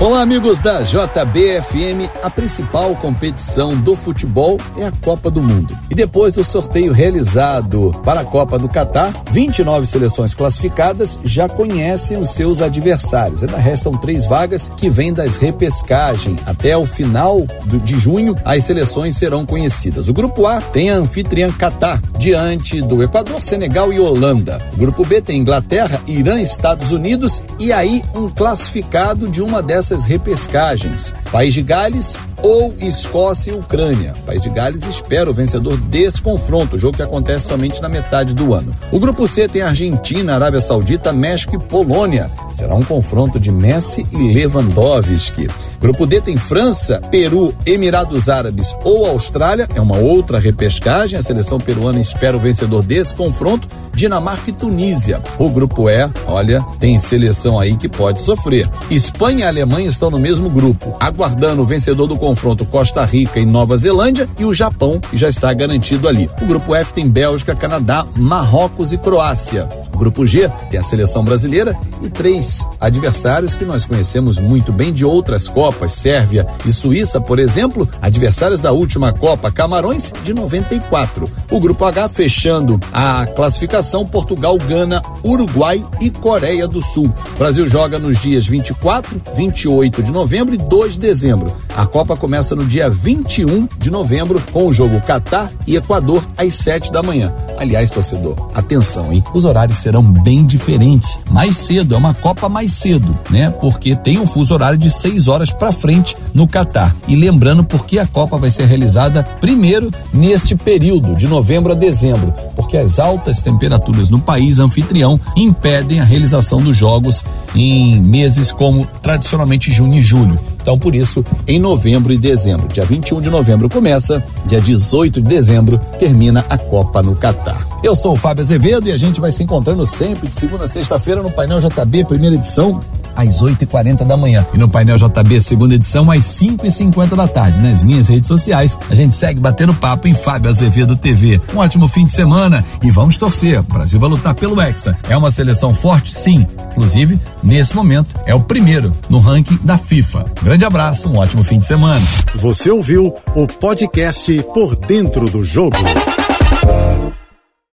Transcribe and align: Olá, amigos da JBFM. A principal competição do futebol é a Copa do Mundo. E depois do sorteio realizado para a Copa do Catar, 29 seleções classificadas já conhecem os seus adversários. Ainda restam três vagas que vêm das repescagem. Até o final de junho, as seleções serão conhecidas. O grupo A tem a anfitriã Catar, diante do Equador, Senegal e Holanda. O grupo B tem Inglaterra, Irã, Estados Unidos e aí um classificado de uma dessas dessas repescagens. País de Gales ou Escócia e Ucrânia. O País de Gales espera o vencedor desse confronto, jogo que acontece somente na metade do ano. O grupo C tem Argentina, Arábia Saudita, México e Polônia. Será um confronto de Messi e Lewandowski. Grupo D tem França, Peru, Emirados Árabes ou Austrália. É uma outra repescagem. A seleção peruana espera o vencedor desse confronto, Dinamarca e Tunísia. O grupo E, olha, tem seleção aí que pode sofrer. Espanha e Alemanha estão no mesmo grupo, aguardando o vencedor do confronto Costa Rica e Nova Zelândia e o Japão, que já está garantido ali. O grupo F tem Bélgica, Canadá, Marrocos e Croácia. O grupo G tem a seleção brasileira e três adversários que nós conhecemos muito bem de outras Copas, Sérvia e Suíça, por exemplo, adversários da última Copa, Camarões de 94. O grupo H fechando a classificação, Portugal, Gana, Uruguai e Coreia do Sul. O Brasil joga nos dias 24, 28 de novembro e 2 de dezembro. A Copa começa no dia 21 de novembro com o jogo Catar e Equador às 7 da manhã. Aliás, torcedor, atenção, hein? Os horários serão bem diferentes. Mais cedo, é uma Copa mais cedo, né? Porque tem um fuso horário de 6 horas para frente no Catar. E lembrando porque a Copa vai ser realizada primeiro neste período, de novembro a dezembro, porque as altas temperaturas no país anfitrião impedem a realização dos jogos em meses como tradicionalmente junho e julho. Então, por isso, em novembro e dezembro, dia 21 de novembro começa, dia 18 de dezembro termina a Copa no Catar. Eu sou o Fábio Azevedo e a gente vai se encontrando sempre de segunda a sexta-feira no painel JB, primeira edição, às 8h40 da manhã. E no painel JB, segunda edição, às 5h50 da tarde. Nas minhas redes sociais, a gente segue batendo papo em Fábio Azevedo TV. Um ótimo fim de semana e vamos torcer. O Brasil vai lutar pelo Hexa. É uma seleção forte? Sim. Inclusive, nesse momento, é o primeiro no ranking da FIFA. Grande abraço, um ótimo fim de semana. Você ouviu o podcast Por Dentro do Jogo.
Olá, 0.00 0.22
amigos 0.22 0.58
da 0.58 0.82
JBFM. 0.82 2.10
A 2.20 2.28
principal 2.28 2.96
competição 2.96 3.76
do 3.76 3.94
futebol 3.94 4.58
é 4.76 4.84
a 4.84 4.90
Copa 4.90 5.30
do 5.30 5.40
Mundo. 5.40 5.74
E 5.88 5.94
depois 5.94 6.34
do 6.34 6.42
sorteio 6.42 6.92
realizado 6.92 7.92
para 8.04 8.20
a 8.20 8.24
Copa 8.24 8.58
do 8.58 8.68
Catar, 8.68 9.12
29 9.30 9.86
seleções 9.86 10.34
classificadas 10.34 11.16
já 11.24 11.48
conhecem 11.48 12.18
os 12.18 12.30
seus 12.30 12.60
adversários. 12.60 13.44
Ainda 13.44 13.56
restam 13.56 13.92
três 13.92 14.26
vagas 14.26 14.68
que 14.76 14.90
vêm 14.90 15.12
das 15.12 15.36
repescagem. 15.36 16.36
Até 16.44 16.76
o 16.76 16.84
final 16.84 17.46
de 17.64 17.98
junho, 17.98 18.36
as 18.44 18.64
seleções 18.64 19.16
serão 19.16 19.46
conhecidas. 19.46 20.08
O 20.08 20.12
grupo 20.12 20.44
A 20.46 20.60
tem 20.60 20.90
a 20.90 20.96
anfitriã 20.96 21.52
Catar, 21.52 22.02
diante 22.18 22.82
do 22.82 23.02
Equador, 23.02 23.40
Senegal 23.40 23.92
e 23.92 24.00
Holanda. 24.00 24.58
O 24.74 24.76
grupo 24.76 25.04
B 25.04 25.22
tem 25.22 25.40
Inglaterra, 25.40 26.02
Irã, 26.06 26.40
Estados 26.40 26.90
Unidos 26.90 27.42
e 27.60 27.72
aí 27.72 28.02
um 28.14 28.28
classificado 28.28 29.28
de 29.28 29.40
uma 29.40 29.62
dessas 29.62 29.83
dessas 29.84 30.06
repescagens. 30.06 31.12
País 31.30 31.54
de 31.54 31.62
Gales 31.62 32.18
ou 32.44 32.74
Escócia 32.78 33.52
e 33.52 33.54
Ucrânia. 33.54 34.12
O 34.18 34.26
País 34.26 34.42
de 34.42 34.50
Gales 34.50 34.84
espera 34.86 35.30
o 35.30 35.34
vencedor 35.34 35.78
desse 35.78 36.20
confronto, 36.20 36.78
jogo 36.78 36.98
que 36.98 37.02
acontece 37.02 37.48
somente 37.48 37.80
na 37.80 37.88
metade 37.88 38.34
do 38.34 38.52
ano. 38.52 38.70
O 38.92 39.00
grupo 39.00 39.26
C 39.26 39.48
tem 39.48 39.62
Argentina, 39.62 40.34
Arábia 40.34 40.60
Saudita, 40.60 41.10
México 41.10 41.56
e 41.56 41.58
Polônia. 41.58 42.30
Será 42.52 42.74
um 42.74 42.82
confronto 42.82 43.40
de 43.40 43.50
Messi 43.50 44.06
e 44.12 44.34
Lewandowski. 44.34 45.48
Grupo 45.80 46.06
D 46.06 46.20
tem 46.20 46.36
França, 46.36 47.00
Peru, 47.10 47.54
Emirados 47.64 48.28
Árabes 48.28 48.76
ou 48.84 49.06
Austrália. 49.06 49.66
É 49.74 49.80
uma 49.80 49.96
outra 49.96 50.38
repescagem. 50.38 51.18
A 51.18 51.22
seleção 51.22 51.58
peruana 51.58 52.00
espera 52.00 52.36
o 52.36 52.40
vencedor 52.40 52.82
desse 52.82 53.14
confronto, 53.14 53.66
Dinamarca 53.94 54.50
e 54.50 54.52
Tunísia. 54.52 55.22
O 55.38 55.48
grupo 55.48 55.88
E, 55.88 56.10
olha, 56.26 56.60
tem 56.78 56.98
seleção 56.98 57.58
aí 57.58 57.74
que 57.74 57.88
pode 57.88 58.20
sofrer. 58.20 58.68
Espanha 58.90 59.46
e 59.46 59.48
Alemanha 59.48 59.88
estão 59.88 60.10
no 60.10 60.18
mesmo 60.18 60.50
grupo, 60.50 60.94
aguardando 61.00 61.62
o 61.62 61.64
vencedor 61.64 62.06
do 62.06 62.16
confronto 62.16 62.33
Costa 62.70 63.04
Rica 63.04 63.38
e 63.38 63.46
Nova 63.46 63.76
Zelândia 63.76 64.28
e 64.38 64.44
o 64.44 64.54
Japão, 64.54 65.00
que 65.00 65.16
já 65.16 65.28
está 65.28 65.52
garantido 65.52 66.08
ali. 66.08 66.28
O 66.42 66.46
grupo 66.46 66.74
F 66.74 66.92
tem 66.92 67.08
Bélgica, 67.08 67.54
Canadá, 67.54 68.04
Marrocos 68.16 68.92
e 68.92 68.98
Croácia. 68.98 69.68
O 69.94 69.98
grupo 69.98 70.26
G 70.26 70.50
tem 70.70 70.80
a 70.80 70.82
seleção 70.82 71.24
brasileira 71.24 71.76
e 72.02 72.10
três 72.10 72.66
adversários 72.80 73.54
que 73.54 73.64
nós 73.64 73.86
conhecemos 73.86 74.40
muito 74.40 74.72
bem 74.72 74.92
de 74.92 75.04
outras 75.04 75.48
Copas, 75.48 75.92
Sérvia 75.92 76.46
e 76.66 76.72
Suíça, 76.72 77.20
por 77.20 77.38
exemplo, 77.38 77.88
adversários 78.02 78.58
da 78.58 78.72
última 78.72 79.12
Copa, 79.12 79.52
Camarões 79.52 80.12
de 80.24 80.34
94. 80.34 81.30
O 81.48 81.60
grupo 81.60 81.84
H 81.84 82.08
fechando 82.08 82.80
a 82.92 83.24
classificação, 83.26 84.04
Portugal, 84.04 84.58
Gana, 84.58 85.00
Uruguai 85.22 85.84
e 86.00 86.10
Coreia 86.10 86.66
do 86.66 86.82
Sul. 86.82 87.14
O 87.34 87.38
Brasil 87.38 87.68
joga 87.68 87.96
nos 87.96 88.20
dias 88.20 88.46
24, 88.46 89.22
28 89.36 90.02
de 90.02 90.10
novembro 90.10 90.54
e 90.54 90.58
2 90.58 90.94
de 90.94 90.98
dezembro. 90.98 91.52
A 91.76 91.86
Copa 91.86 92.16
começa 92.24 92.56
no 92.56 92.64
dia 92.64 92.88
21 92.88 93.68
de 93.78 93.90
novembro 93.90 94.42
com 94.50 94.66
o 94.66 94.72
jogo 94.72 94.98
Catar 94.98 95.50
e 95.66 95.76
Equador 95.76 96.24
às 96.38 96.54
7 96.54 96.90
da 96.90 97.02
manhã. 97.02 97.30
Aliás, 97.58 97.90
torcedor, 97.90 98.50
atenção, 98.54 99.12
hein? 99.12 99.22
Os 99.34 99.44
horários 99.44 99.76
serão 99.76 100.02
bem 100.02 100.46
diferentes. 100.46 101.20
Mais 101.30 101.54
cedo, 101.54 101.94
é 101.94 101.98
uma 101.98 102.14
Copa 102.14 102.48
mais 102.48 102.72
cedo, 102.72 103.14
né? 103.28 103.50
Porque 103.60 103.94
tem 103.94 104.18
um 104.18 104.26
fuso 104.26 104.54
horário 104.54 104.78
de 104.78 104.90
6 104.90 105.28
horas 105.28 105.50
para 105.50 105.70
frente 105.70 106.16
no 106.32 106.48
Catar. 106.48 106.96
E 107.06 107.14
lembrando 107.14 107.62
porque 107.62 107.98
a 107.98 108.06
Copa 108.06 108.38
vai 108.38 108.50
ser 108.50 108.64
realizada 108.64 109.22
primeiro 109.38 109.90
neste 110.10 110.56
período, 110.56 111.14
de 111.14 111.28
novembro 111.28 111.72
a 111.72 111.74
dezembro, 111.74 112.32
porque 112.64 112.78
as 112.78 112.98
altas 112.98 113.42
temperaturas 113.42 114.08
no 114.08 114.18
país 114.18 114.58
anfitrião 114.58 115.20
impedem 115.36 116.00
a 116.00 116.04
realização 116.04 116.62
dos 116.62 116.74
jogos 116.74 117.22
em 117.54 118.00
meses 118.00 118.50
como 118.50 118.86
tradicionalmente 119.02 119.70
junho 119.70 119.94
e 119.94 120.02
julho. 120.02 120.38
Então, 120.60 120.78
por 120.78 120.94
isso, 120.94 121.22
em 121.46 121.58
novembro 121.58 122.10
e 122.10 122.16
dezembro, 122.16 122.66
dia 122.68 122.86
21 122.86 123.20
de 123.20 123.28
novembro 123.28 123.68
começa, 123.68 124.24
dia 124.46 124.62
18 124.62 125.20
de 125.20 125.28
dezembro 125.28 125.78
termina 125.98 126.42
a 126.48 126.56
Copa 126.56 127.02
no 127.02 127.14
Catar. 127.14 127.66
Eu 127.82 127.94
sou 127.94 128.14
o 128.14 128.16
Fábio 128.16 128.42
Azevedo 128.42 128.88
e 128.88 128.92
a 128.92 128.96
gente 128.96 129.20
vai 129.20 129.30
se 129.30 129.42
encontrando 129.42 129.86
sempre 129.86 130.26
de 130.26 130.34
segunda 130.34 130.64
a 130.64 130.68
sexta-feira 130.68 131.22
no 131.22 131.30
painel 131.30 131.60
JB, 131.60 132.06
primeira 132.06 132.36
edição, 132.36 132.80
às 133.16 133.42
8h40 133.42 134.04
da 134.04 134.16
manhã. 134.16 134.46
E 134.52 134.58
no 134.58 134.68
painel 134.68 134.96
JB, 134.96 135.40
segunda 135.40 135.74
edição, 135.74 136.10
às 136.10 136.24
5h50 136.24 137.14
da 137.16 137.28
tarde. 137.28 137.60
Nas 137.60 137.82
minhas 137.82 138.08
redes 138.08 138.28
sociais, 138.28 138.78
a 138.88 138.94
gente 138.94 139.14
segue 139.14 139.40
batendo 139.40 139.74
papo 139.74 140.08
em 140.08 140.14
Fábio 140.14 140.50
Azevedo 140.50 140.96
TV. 140.96 141.40
Um 141.54 141.58
ótimo 141.58 141.88
fim 141.88 142.04
de 142.04 142.12
semana 142.12 142.64
e 142.82 142.90
vamos 142.90 143.16
torcer. 143.16 143.60
O 143.60 143.62
Brasil 143.62 143.98
vai 144.00 144.10
lutar 144.10 144.34
pelo 144.34 144.60
Hexa. 144.60 144.96
É 145.08 145.16
uma 145.16 145.30
seleção 145.30 145.74
forte? 145.74 146.16
Sim. 146.16 146.46
Inclusive, 146.72 147.18
nesse 147.42 147.74
momento, 147.74 148.14
é 148.26 148.34
o 148.34 148.40
primeiro 148.40 148.92
no 149.08 149.18
ranking 149.18 149.58
da 149.62 149.78
FIFA. 149.78 150.24
Grande 150.42 150.64
abraço, 150.64 151.08
um 151.08 151.18
ótimo 151.18 151.44
fim 151.44 151.58
de 151.58 151.66
semana. 151.66 152.04
Você 152.34 152.70
ouviu 152.70 153.14
o 153.34 153.46
podcast 153.46 154.32
Por 154.52 154.76
Dentro 154.76 155.26
do 155.26 155.44
Jogo. 155.44 155.76